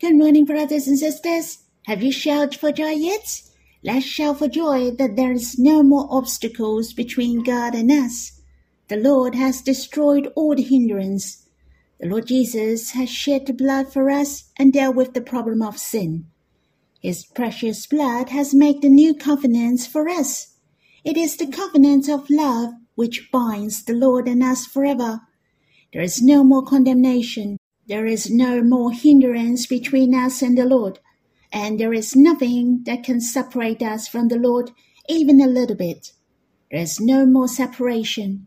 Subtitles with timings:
[0.00, 1.58] Good morning, brothers and sisters.
[1.86, 3.42] Have you shouted for joy yet?
[3.82, 8.40] Let's shout for joy that there is no more obstacles between God and us.
[8.86, 11.48] The Lord has destroyed all the hindrance.
[11.98, 15.78] The Lord Jesus has shed the blood for us and dealt with the problem of
[15.78, 16.26] sin.
[17.00, 20.54] His precious blood has made the new covenant for us.
[21.02, 25.22] It is the covenant of love which binds the Lord and us forever.
[25.92, 27.57] There is no more condemnation.
[27.88, 30.98] There is no more hindrance between us and the Lord.
[31.50, 34.72] And there is nothing that can separate us from the Lord,
[35.08, 36.12] even a little bit.
[36.70, 38.46] There is no more separation.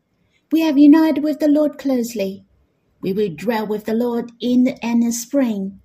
[0.51, 2.45] We have united with the Lord closely.
[3.01, 5.81] We will dwell with the Lord in the inner spring.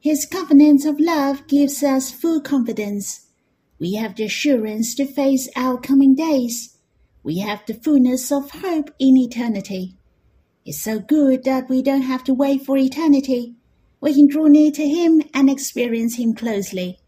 [0.00, 3.26] His covenant of love gives us full confidence.
[3.78, 6.78] We have the assurance to face our coming days.
[7.22, 9.97] We have the fullness of hope in eternity.
[10.68, 13.54] It's so good that we don't have to wait for eternity.
[14.02, 16.98] We can draw near to Him and experience Him closely.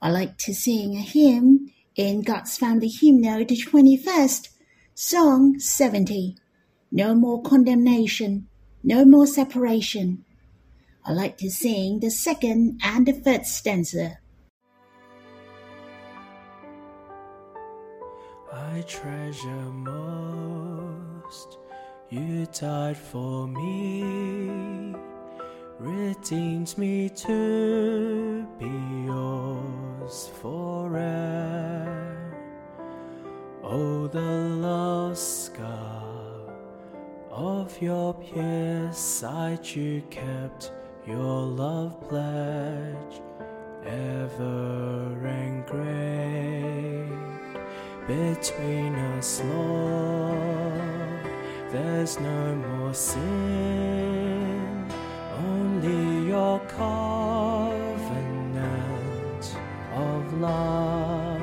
[0.00, 4.48] I like to sing a hymn in God's Family Hymnal, the 21st,
[4.94, 6.38] Song 70.
[6.90, 8.48] No more condemnation,
[8.82, 10.24] no more separation.
[11.04, 14.20] I like to sing the second and the third stanza.
[18.50, 21.58] I treasure most.
[22.12, 24.96] You died for me,
[25.78, 28.66] redeemed me to be
[29.06, 32.34] yours forever.
[33.62, 36.02] Oh, the lost scar
[37.30, 40.72] of your pierced side you kept
[41.06, 43.20] your love pledge
[43.86, 46.32] ever engraved
[48.08, 50.09] between us, Lord.
[51.72, 53.30] There's no more sin,
[55.38, 58.10] only your covenant
[59.94, 61.40] of love.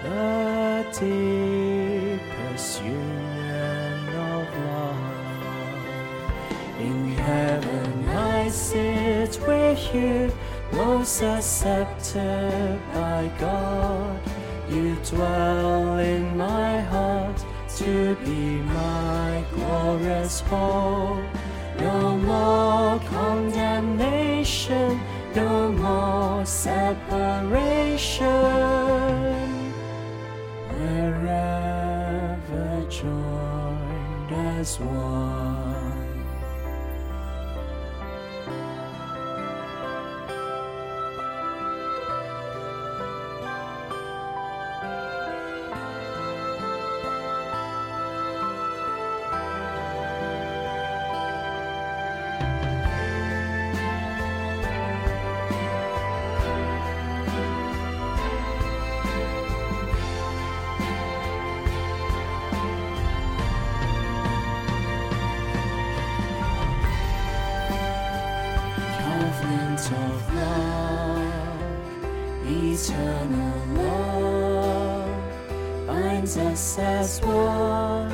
[0.03, 5.84] the deepest union of love.
[6.81, 10.32] In heaven I sit with you,
[10.72, 14.21] most accepted by God.
[14.71, 17.44] You dwell in my heart
[17.77, 21.22] to be my glorious hope.
[21.78, 25.00] No more condemnation,
[25.34, 28.28] no more separation.
[30.78, 35.62] Wherever joined as one.
[76.62, 78.12] Binds us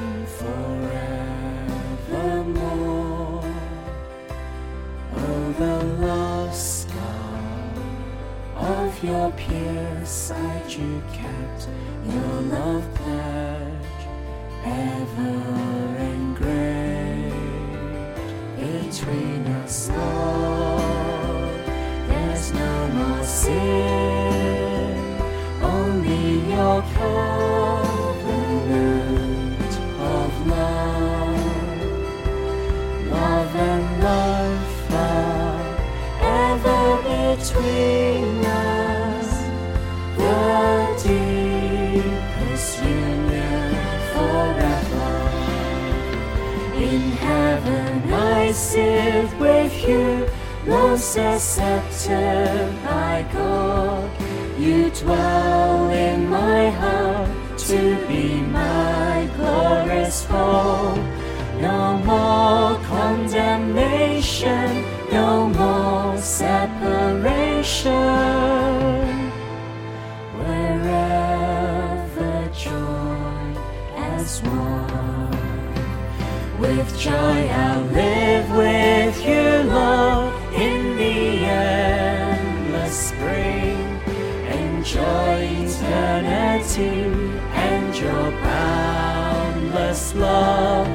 [37.39, 39.31] between us,
[40.17, 40.39] the
[41.07, 43.75] deepest union
[44.13, 45.13] forever.
[46.75, 50.27] In heaven I sit with you,
[50.67, 54.11] most accepted by God.
[54.59, 60.99] You dwell in my heart to be my glorious hope.
[61.61, 65.88] No more condemnation, no more
[67.79, 69.31] separation.
[70.39, 71.71] Wherever
[72.53, 73.57] joy
[73.97, 75.31] as one.
[76.59, 84.01] With joy I'll live with you, Lord, in the endless spring.
[84.49, 86.99] Enjoy eternity
[87.53, 90.89] and your boundless love.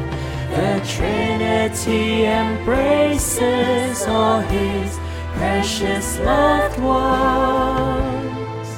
[0.50, 5.00] The Trinity embraces all his
[5.44, 8.70] precious loved ones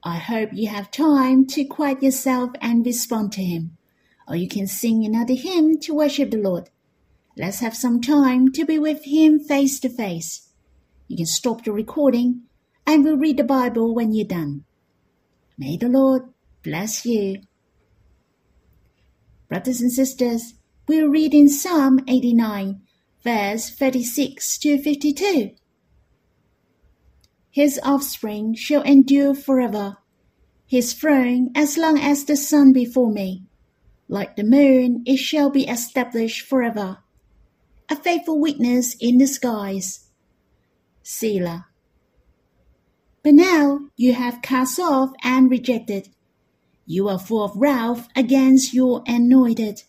[0.04, 3.76] I hope you have time to quiet yourself and respond to Him.
[4.26, 6.70] Or you can sing another hymn to worship the Lord.
[7.36, 10.50] Let's have some time to be with Him face to face.
[11.08, 12.44] You can stop the recording
[12.86, 14.66] and we'll read the Bible when you're done.
[15.58, 16.24] May the Lord
[16.64, 17.42] bless you.
[19.50, 20.56] Brothers and sisters,
[20.88, 22.82] we'll read in Psalm 89,
[23.24, 25.52] verse 36 to 52.
[27.50, 29.98] His offspring shall endure forever,
[30.66, 33.44] his throne as long as the sun before me.
[34.08, 37.03] Like the moon, it shall be established forever,
[37.90, 40.08] a faithful witness in disguise.
[41.02, 41.68] Selah.
[43.24, 46.10] But now you have cast off and rejected.
[46.86, 49.84] You are full of wrath against your anointed.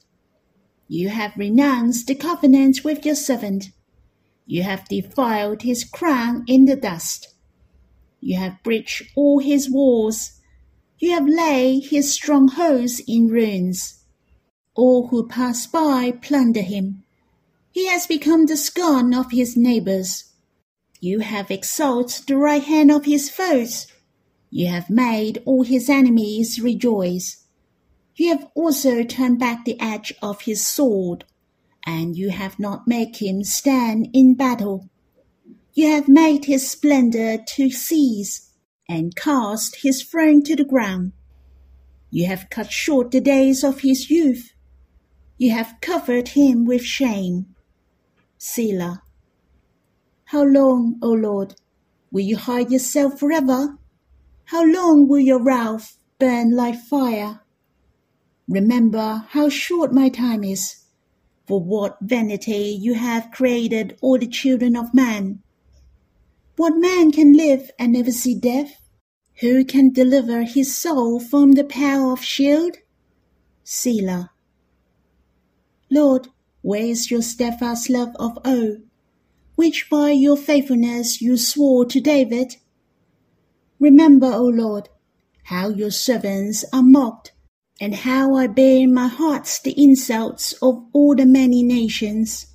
[0.88, 3.70] You have renounced the covenant with your servant.
[4.46, 7.34] You have defiled his crown in the dust.
[8.20, 10.40] You have breached all his walls.
[10.98, 14.04] You have laid his strongholds in ruins.
[14.74, 17.03] All who pass by plunder him.
[17.74, 20.30] He has become the scorn of his neighbors.
[21.00, 23.88] You have exalted the right hand of his foes.
[24.48, 27.44] You have made all his enemies rejoice.
[28.14, 31.24] You have also turned back the edge of his sword,
[31.84, 34.88] and you have not made him stand in battle.
[35.72, 38.52] You have made his splendor to cease,
[38.88, 41.10] and cast his throne to the ground.
[42.08, 44.52] You have cut short the days of his youth.
[45.38, 47.46] You have covered him with shame.
[48.46, 49.02] Selah.
[50.26, 51.54] How long, O Lord,
[52.12, 53.78] will you hide yourself forever?
[54.44, 57.40] How long will your wrath burn like fire?
[58.46, 60.84] Remember how short my time is.
[61.48, 65.42] For what vanity you have created all the children of man.
[66.56, 68.78] What man can live and never see death?
[69.40, 72.72] Who can deliver his soul from the power of Sheol?
[73.64, 74.32] Selah.
[75.90, 76.28] Lord,
[76.64, 78.78] where is your steadfast love of old,
[79.54, 82.56] which by your faithfulness you swore to David?
[83.78, 84.88] Remember, O Lord,
[85.44, 87.32] how your servants are mocked,
[87.80, 92.46] and how I bear in my heart the insults of all the many nations,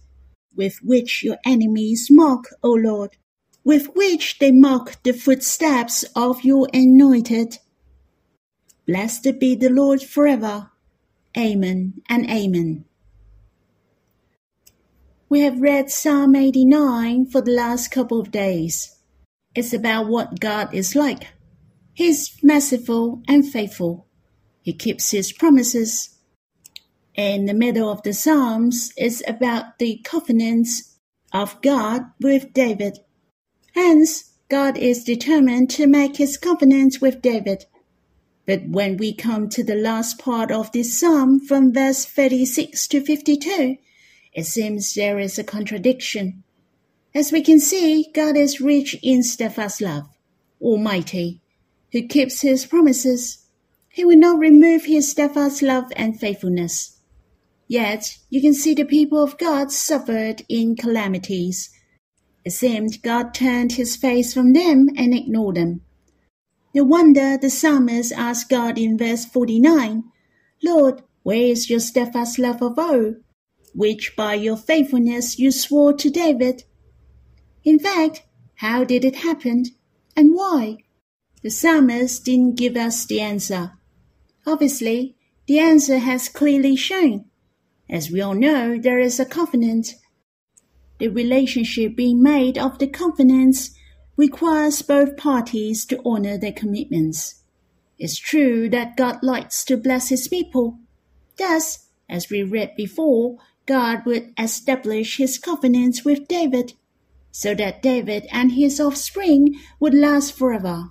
[0.55, 3.15] with which your enemies mock, O Lord
[3.63, 7.59] with which they mock the footsteps of your anointed.
[8.87, 10.71] Blessed be the Lord forever.
[11.37, 12.85] Amen and Amen.
[15.29, 18.97] We have read Psalm 89 for the last couple of days.
[19.53, 21.27] It's about what God is like.
[21.93, 24.07] He's merciful and faithful.
[24.63, 26.17] He keeps his promises.
[27.13, 30.97] In the middle of the Psalms is about the covenants
[31.31, 32.97] of God with David.
[33.75, 37.65] Hence, God is determined to make his covenant with David.
[38.47, 43.05] But when we come to the last part of this psalm from verse 36 to
[43.05, 43.77] 52,
[44.33, 46.43] it seems there is a contradiction.
[47.13, 50.07] As we can see, God is rich in steadfast love,
[50.61, 51.41] almighty,
[51.91, 53.45] who keeps his promises.
[53.89, 56.97] He will not remove his steadfast love and faithfulness.
[57.67, 61.69] Yet, you can see the people of God suffered in calamities
[62.45, 65.81] it seemed God turned his face from them and ignored them.
[66.73, 70.03] No wonder the psalmist asked God in verse 49,
[70.63, 73.17] Lord, where is your steadfast love of old,
[73.73, 76.63] which by your faithfulness you swore to David?
[77.63, 78.23] In fact,
[78.55, 79.65] how did it happen,
[80.15, 80.77] and why?
[81.41, 83.73] The psalmist didn't give us the answer.
[84.45, 85.15] Obviously,
[85.47, 87.25] the answer has clearly shown.
[87.89, 89.95] As we all know, there is a covenant
[90.99, 93.71] the relationship being made of the covenants
[94.17, 97.41] requires both parties to honor their commitments.
[97.97, 100.77] It's true that God likes to bless his people.
[101.37, 103.37] Thus, as we read before,
[103.69, 106.73] God would establish his covenants with David,
[107.29, 110.89] so that David and his offspring would last forever.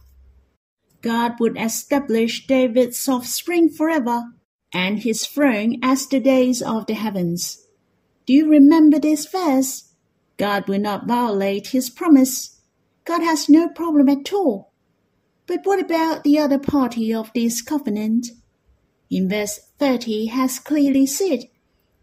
[1.03, 4.27] God would establish David's offspring forever,
[4.73, 7.67] and his throne as the days of the heavens.
[8.27, 9.93] Do you remember this verse?
[10.37, 12.61] God will not violate his promise.
[13.05, 14.71] God has no problem at all.
[15.49, 18.29] But what about the other party of this covenant?
[19.11, 21.49] In verse 30 has clearly said,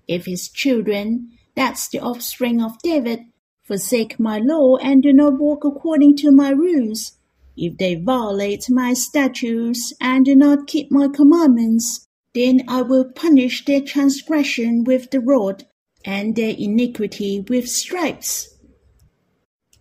[0.08, 3.22] If his children, that's the offspring of David,
[3.64, 7.14] forsake my law and do not walk according to my rules,
[7.58, 13.64] if they violate my statutes and do not keep my commandments, then I will punish
[13.64, 15.66] their transgression with the rod
[16.04, 18.54] and their iniquity with stripes.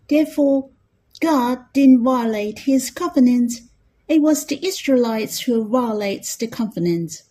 [0.08, 0.70] Therefore,
[1.20, 3.54] God didn't violate his covenant.
[4.06, 7.22] It was the Israelites who violates the covenant.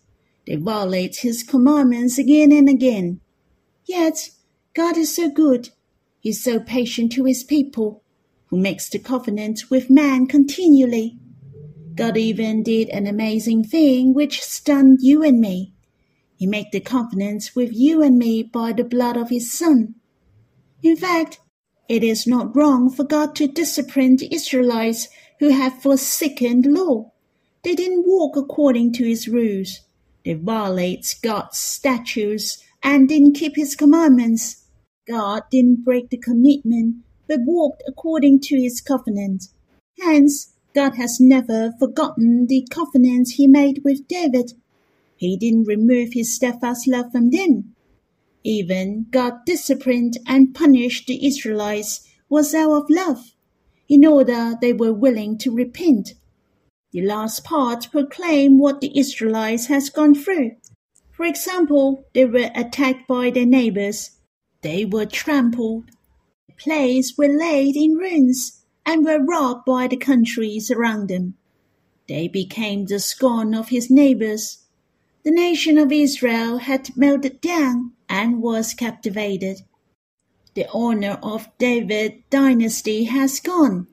[0.46, 3.22] They violate his commandments again and again.
[3.86, 4.30] Yet,
[4.74, 5.70] God is so good.
[6.20, 8.04] He's so patient to his people,
[8.48, 11.18] who makes the covenant with man continually.
[11.96, 15.74] God even did an amazing thing which stunned you and me.
[16.36, 19.96] He made the covenant with you and me by the blood of his Son.
[20.82, 21.40] In fact,
[21.88, 25.08] it is not wrong for God to discipline the Israelites
[25.40, 27.12] who have forsaken the law.
[27.64, 29.82] They didn't walk according to his rules.
[30.26, 34.66] They violated God's statutes and didn't keep his commandments.
[35.08, 39.46] God didn't break the commitment, but walked according to his covenant.
[40.00, 44.54] Hence, God has never forgotten the covenant he made with David.
[45.18, 47.76] He didn't remove his steadfast love from them.
[48.44, 53.36] Even God disciplined and punished the Israelites was out of love,
[53.88, 56.14] in order they were willing to repent.
[56.94, 60.52] The last part proclaimed what the Israelites has gone through.
[61.12, 64.12] For example, they were attacked by their neighbors.
[64.62, 65.86] They were trampled.
[66.48, 71.34] The place were laid in ruins and were robbed by the countries around them.
[72.08, 74.60] They became the scorn of his neighbors.
[75.24, 79.62] The nation of Israel had melted down and was captivated.
[80.54, 83.88] The honor of David dynasty has gone,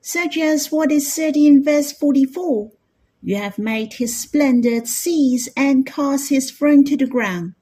[0.00, 2.70] such as what is said in verse 44.
[3.22, 7.54] You have made his splendor cease and cast his throne to the ground.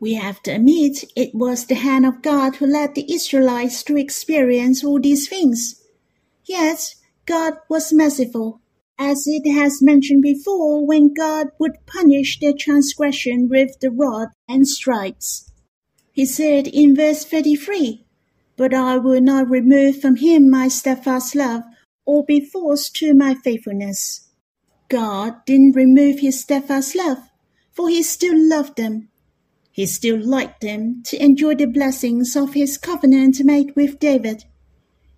[0.00, 3.96] We have to admit it was the hand of God who led the Israelites to
[3.96, 5.82] experience all these things.
[6.44, 6.94] Yet
[7.26, 8.60] God was merciful,
[8.98, 14.68] as it has mentioned before when God would punish their transgression with the rod and
[14.68, 15.50] stripes.
[16.12, 18.03] He said in verse 33,
[18.56, 21.62] But I will not remove from him my steadfast love,
[22.06, 24.28] or be forced to my faithfulness.
[24.88, 27.18] God didn't remove his steadfast love,
[27.72, 29.08] for he still loved them.
[29.72, 34.44] He still liked them to enjoy the blessings of his covenant made with David.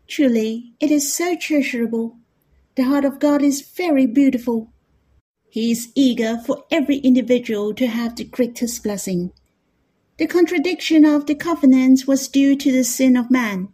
[0.08, 2.16] Truly, it is so treasurable.
[2.76, 4.72] The heart of God is very beautiful.
[5.50, 9.32] He is eager for every individual to have the greatest blessing.
[10.18, 13.68] The contradiction of the covenant was due to the sin of man.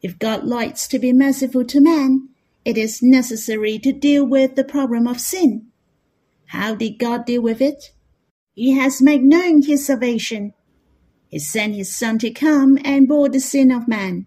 [0.00, 2.28] If God likes to be merciful to man,
[2.64, 5.66] it is necessary to deal with the problem of sin.
[6.46, 7.92] How did God deal with it?
[8.54, 10.54] He has made known his salvation.
[11.28, 14.26] He sent his Son to come and bore the sin of man.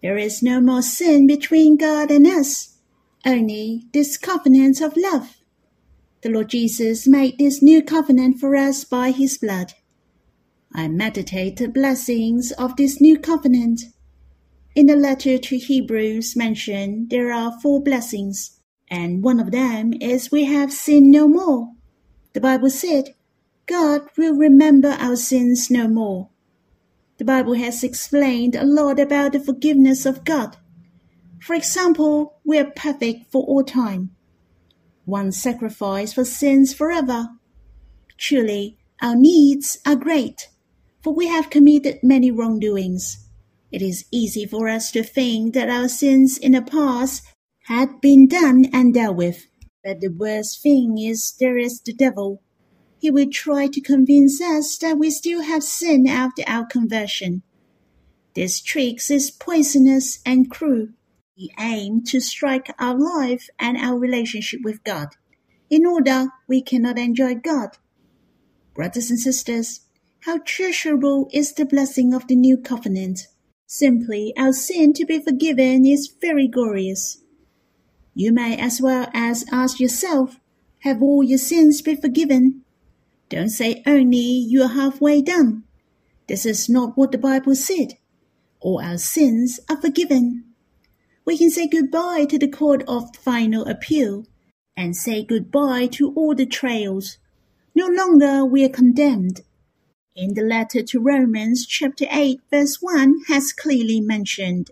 [0.00, 2.78] There is no more sin between God and us,
[3.26, 5.38] only this covenant of love.
[6.22, 9.74] The Lord Jesus made this new covenant for us by his blood.
[10.74, 13.82] I meditate the blessings of this new covenant.
[14.74, 20.32] In the letter to Hebrews mentioned there are four blessings, and one of them is
[20.32, 21.72] we have sinned no more.
[22.32, 23.14] The Bible said,
[23.66, 26.30] God will remember our sins no more.
[27.18, 30.56] The Bible has explained a lot about the forgiveness of God.
[31.38, 34.16] For example, we are perfect for all time.
[35.04, 37.28] One sacrifice for sins forever.
[38.16, 40.48] Truly, our needs are great
[41.02, 43.26] for we have committed many wrongdoings.
[43.70, 47.22] It is easy for us to think that our sins in the past
[47.64, 49.46] had been done and dealt with.
[49.82, 52.42] But the worst thing is there is the devil.
[52.98, 57.42] He will try to convince us that we still have sin after our conversion.
[58.34, 60.88] This trick is poisonous and cruel.
[61.34, 65.08] He aims to strike our life and our relationship with God.
[65.68, 67.76] In order we cannot enjoy God.
[68.74, 69.80] Brothers and sisters,
[70.24, 73.26] how treasurable is the blessing of the new covenant!
[73.66, 77.18] Simply, our sin to be forgiven is very glorious.
[78.14, 80.38] You may as well as ask yourself,
[80.80, 82.62] have all your sins been forgiven?
[83.30, 85.64] Don't say only you are halfway done.
[86.28, 87.94] This is not what the Bible said.
[88.60, 90.44] All our sins are forgiven.
[91.24, 94.26] We can say goodbye to the court of final appeal
[94.76, 97.18] and say goodbye to all the trials.
[97.74, 99.40] No longer we are condemned
[100.14, 104.70] in the letter to Romans chapter 8 verse 1 has clearly mentioned.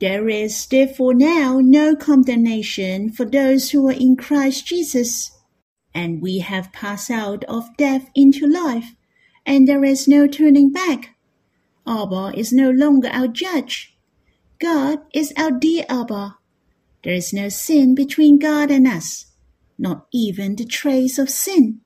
[0.00, 5.32] There is therefore now no condemnation for those who are in Christ Jesus.
[5.94, 8.94] And we have passed out of death into life,
[9.46, 11.16] and there is no turning back.
[11.86, 13.96] Abba is no longer our judge.
[14.58, 16.36] God is our dear Abba.
[17.02, 19.26] There is no sin between God and us,
[19.78, 21.80] not even the trace of sin.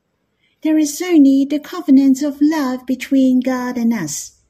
[0.62, 4.40] There is only the covenant of love between God and us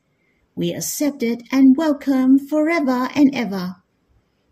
[0.61, 3.76] we accept it and welcome forever and ever.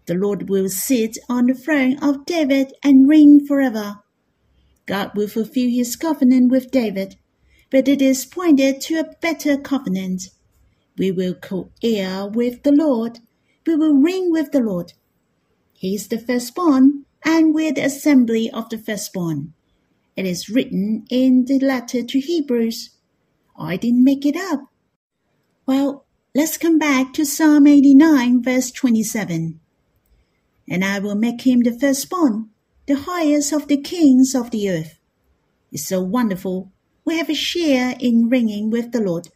[0.07, 3.97] The Lord will sit on the throne of David and reign forever.
[4.87, 7.17] God will fulfill his covenant with David,
[7.71, 10.31] but it is pointed to a better covenant.
[10.97, 13.19] We will co-heir with the Lord.
[13.67, 14.95] We will reign with the Lord.
[15.75, 19.53] He is the firstborn, and we're the assembly of the firstborn.
[20.19, 22.91] It is written in the letter to Hebrews.
[23.57, 24.63] I didn't make it up.
[25.65, 29.61] Well, let's come back to Psalm 89, verse 27.
[30.69, 32.51] And I will make him the firstborn,
[32.87, 34.99] the highest of the kings of the earth.
[35.71, 36.73] It's so wonderful.
[37.05, 39.29] We have a share in reigning with the Lord.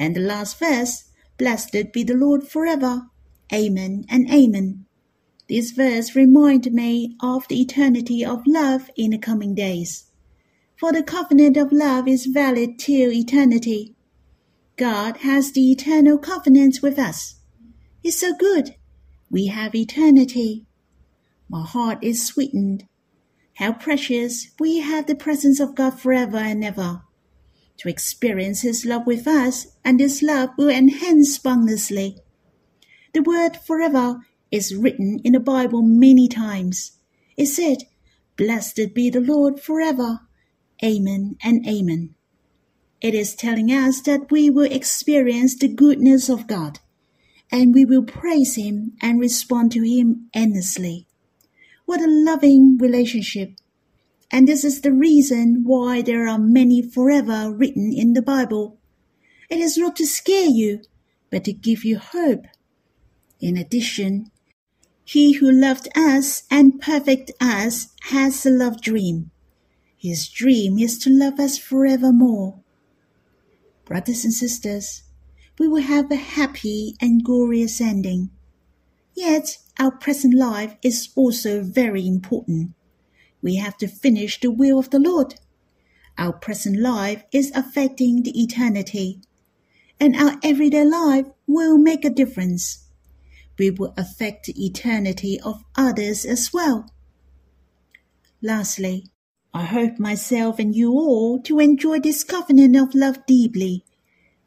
[0.00, 3.02] And the last verse, Blessed be the Lord forever.
[3.54, 4.84] Amen and amen.
[5.52, 10.06] This verse reminds me of the eternity of love in the coming days.
[10.80, 13.94] For the covenant of love is valid till eternity
[14.78, 17.34] God has the eternal covenant with us.
[18.02, 18.76] It's so good.
[19.30, 20.64] We have eternity.
[21.50, 22.86] My heart is sweetened.
[23.56, 27.02] How precious we have the presence of God forever and ever.
[27.80, 32.16] To experience His love with us, and this love will enhance boundlessly.
[33.12, 34.20] The word forever
[34.52, 36.92] is written in the Bible many times.
[37.36, 37.78] It said,
[38.36, 40.20] Blessed be the Lord forever.
[40.84, 42.14] Amen and amen.
[43.00, 46.78] It is telling us that we will experience the goodness of God
[47.50, 51.06] and we will praise Him and respond to Him endlessly.
[51.84, 53.52] What a loving relationship.
[54.30, 58.78] And this is the reason why there are many forever written in the Bible.
[59.50, 60.80] It is not to scare you,
[61.30, 62.46] but to give you hope.
[63.40, 64.31] In addition,
[65.04, 69.30] he who loved us and perfect us has a love dream.
[69.96, 72.62] His dream is to love us forevermore
[73.92, 75.02] brothers and sisters,
[75.58, 78.30] we will have a happy and glorious ending.
[79.14, 82.72] Yet, our present life is also very important.
[83.42, 85.34] We have to finish the will of the Lord.
[86.16, 89.20] Our present life is affecting the eternity,
[90.00, 92.81] and our everyday life will make a difference.
[93.62, 96.92] We will affect the eternity of others as well.
[98.42, 99.06] Lastly,
[99.54, 103.84] I hope myself and you all to enjoy this covenant of love deeply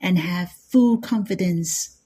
[0.01, 2.01] and have full confidence.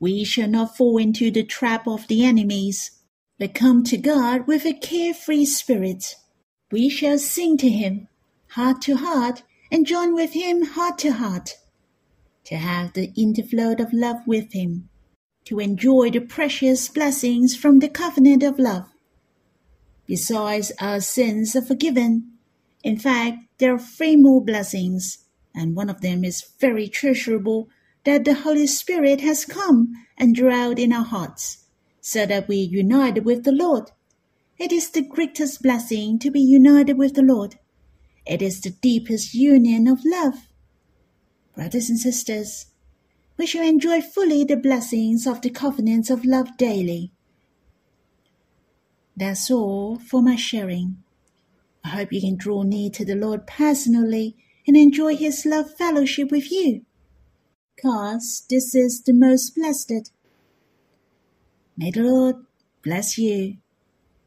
[0.00, 2.90] We shall not fall into the trap of the enemies,
[3.38, 6.16] but come to God with a carefree spirit.
[6.72, 8.08] We shall sing to Him
[8.48, 11.60] heart to heart and join with Him heart to heart,
[12.46, 14.88] to have the interflow of love with Him,
[15.44, 18.92] to enjoy the precious blessings from the covenant of love
[20.06, 22.32] Besides, our sins are forgiven.
[22.82, 25.24] In fact, there are three more blessings,
[25.54, 27.68] and one of them is very treasurable
[28.04, 31.64] that the Holy Spirit has come and dwelt in our hearts,
[32.00, 33.92] so that we are united with the Lord.
[34.58, 37.56] It is the greatest blessing to be united with the Lord.
[38.26, 40.48] It is the deepest union of love.
[41.54, 42.66] Brothers and sisters,
[43.36, 47.12] we shall enjoy fully the blessings of the covenants of love daily.
[49.16, 51.02] That's all for my sharing.
[51.84, 56.30] I hope you can draw near to the Lord personally and enjoy His love fellowship
[56.30, 56.82] with you.
[57.80, 60.12] Cause this is the most blessed.
[61.76, 62.36] May the Lord
[62.82, 63.56] bless you.